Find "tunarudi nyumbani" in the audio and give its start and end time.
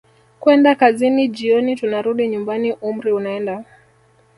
1.75-2.71